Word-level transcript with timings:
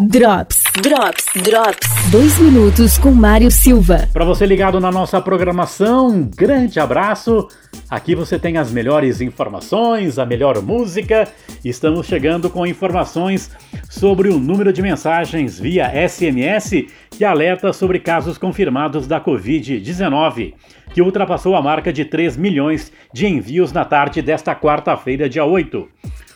Drops, 0.00 0.60
Drops, 0.82 1.24
Drops. 1.44 2.10
Dois 2.10 2.36
minutos 2.40 2.98
com 2.98 3.12
Mário 3.12 3.48
Silva. 3.48 4.08
Para 4.12 4.24
você 4.24 4.44
ligado 4.44 4.80
na 4.80 4.90
nossa 4.90 5.20
programação, 5.20 6.08
um 6.08 6.24
grande 6.24 6.80
abraço. 6.80 7.46
Aqui 7.88 8.12
você 8.12 8.36
tem 8.36 8.56
as 8.56 8.72
melhores 8.72 9.20
informações, 9.20 10.18
a 10.18 10.26
melhor 10.26 10.60
música. 10.60 11.28
Estamos 11.64 12.08
chegando 12.08 12.50
com 12.50 12.66
informações 12.66 13.52
sobre 13.88 14.30
o 14.30 14.40
número 14.40 14.72
de 14.72 14.82
mensagens 14.82 15.60
via 15.60 15.88
SMS 16.08 16.86
que 17.08 17.24
alerta 17.24 17.72
sobre 17.72 18.00
casos 18.00 18.36
confirmados 18.36 19.06
da 19.06 19.20
Covid-19, 19.20 20.54
que 20.92 21.02
ultrapassou 21.02 21.54
a 21.54 21.62
marca 21.62 21.92
de 21.92 22.04
3 22.04 22.36
milhões 22.36 22.90
de 23.12 23.28
envios 23.28 23.72
na 23.72 23.84
tarde 23.84 24.20
desta 24.20 24.56
quarta-feira, 24.56 25.28
dia 25.28 25.44
8. 25.44 25.88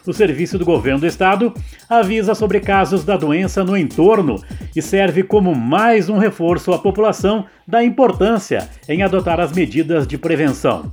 O 0.09 0.13
Serviço 0.15 0.57
do 0.57 0.65
Governo 0.65 1.01
do 1.01 1.07
Estado 1.07 1.53
avisa 1.87 2.35
sobre 2.35 2.61
casos 2.61 3.05
da 3.05 3.15
doença 3.15 3.63
no 3.63 3.77
entorno 3.77 4.43
e 4.75 4.81
serve 4.81 5.23
como 5.23 5.55
mais 5.55 6.09
um 6.09 6.17
reforço 6.17 6.73
à 6.73 6.79
população 6.79 7.45
da 7.67 7.85
importância 7.85 8.71
em 8.89 9.03
adotar 9.03 9.39
as 9.39 9.53
medidas 9.53 10.07
de 10.07 10.17
prevenção. 10.17 10.91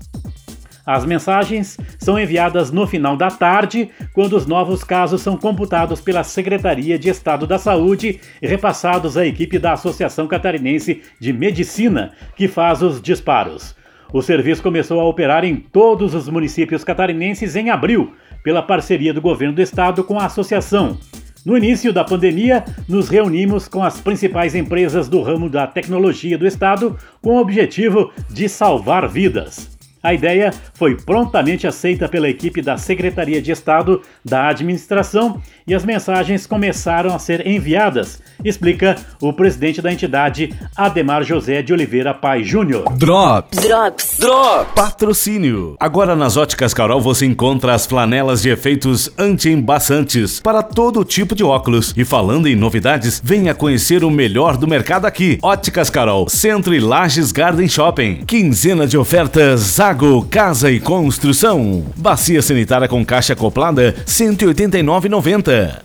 As 0.86 1.05
mensagens 1.05 1.78
são 1.98 2.20
enviadas 2.20 2.72
no 2.72 2.86
final 2.86 3.16
da 3.16 3.32
tarde, 3.32 3.90
quando 4.14 4.36
os 4.36 4.46
novos 4.46 4.84
casos 4.84 5.22
são 5.22 5.38
computados 5.38 6.02
pela 6.02 6.26
Secretaria 6.26 7.00
de 7.00 7.08
Estado 7.08 7.48
da 7.48 7.58
Saúde 7.58 8.20
e 8.41 8.46
repassados 8.46 9.16
à 9.16 9.26
equipe 9.26 9.58
da 9.58 9.72
Associação 9.72 10.27
Catarinense 10.27 11.02
de 11.22 11.32
Medicina, 11.32 12.12
que 12.36 12.50
faz 12.50 12.82
os 12.82 13.02
disparos. 13.02 13.77
O 14.13 14.22
serviço 14.22 14.62
começou 14.62 15.00
a 15.00 15.05
operar 15.05 15.44
em 15.44 15.55
todos 15.55 16.13
os 16.13 16.30
municípios 16.30 16.84
catarinenses 16.84 17.55
em 17.55 17.70
abril, 17.70 18.13
pela 18.45 18.62
parceria 18.62 19.12
do 19.12 19.20
governo 19.20 19.55
do 19.55 19.62
estado 19.62 20.04
com 20.04 20.20
a 20.20 20.26
associação. 20.26 20.99
No 21.44 21.58
início 21.58 21.91
da 21.91 22.04
pandemia, 22.04 22.63
nos 22.88 23.09
reunimos 23.09 23.68
com 23.68 23.84
as 23.84 23.99
principais 23.99 24.54
empresas 24.54 25.09
do 25.09 25.21
ramo 25.23 25.49
da 25.49 25.66
tecnologia 25.66 26.38
do 26.38 26.45
estado 26.45 26.96
com 27.24 27.37
o 27.37 27.41
objetivo 27.41 28.13
de 28.29 28.48
salvar 28.48 29.10
vidas. 29.10 29.76
A 30.02 30.13
ideia 30.13 30.54
foi 30.76 30.96
prontamente 30.96 31.65
aceita 31.65 32.07
pela 32.07 32.29
equipe 32.29 32.62
da 32.62 32.77
Secretaria 32.77 33.41
de 33.41 33.52
Estado 33.52 34.04
da 34.24 34.48
Administração 34.49 35.41
e 35.65 35.74
as 35.74 35.84
mensagens 35.84 36.46
começaram 36.46 37.15
a 37.15 37.18
ser 37.18 37.48
enviadas, 37.48 38.21
explica 38.49 38.96
o 39.21 39.34
presidente 39.34 39.82
da 39.82 39.91
entidade, 39.91 40.54
Ademar 40.76 41.24
José 41.24 41.62
de 41.62 41.74
Oliveira 41.74 42.13
Pai 42.13 42.43
Júnior. 42.43 42.84
Drops. 42.96 43.60
Drops. 43.60 44.18
Drops. 44.20 44.74
Patrocínio. 44.74 45.76
Agora 45.79 46.15
nas 46.15 46.37
Óticas 46.37 46.74
Carol 46.74 47.02
você 47.02 47.26
encontra 47.26 47.74
as 47.74 47.85
flanelas 47.85 48.41
de 48.41 48.49
efeitos 48.49 49.10
anti-embaçantes 49.18 50.40
para 50.40 50.62
todo 50.62 51.04
tipo 51.04 51.35
de 51.35 51.43
óculos. 51.43 51.93
E 51.98 52.05
falando 52.05 52.48
em 52.48 52.55
novidades, 52.55 53.21
venha 53.24 53.54
conhecer 53.54 54.04
o 54.04 54.12
melhor 54.12 54.57
do 54.57 54.68
mercado 54.68 55.05
aqui. 55.05 55.40
Óticas 55.41 55.90
Carol, 55.90 56.30
Centro 56.30 56.74
e 56.74 56.80
Lages 56.80 57.32
Garden 57.32 57.68
Shopping. 57.68 58.24
Quinzena 58.26 58.87
de 58.87 58.98
ofertas 58.98 59.59
Zago 59.62 60.26
Casa 60.30 60.71
e 60.71 60.80
Construção. 60.80 61.85
Bacia 61.96 62.41
sanitária 62.41 62.87
com 62.87 63.05
caixa 63.05 63.34
acoplada, 63.34 63.96
189,90. 64.06 65.72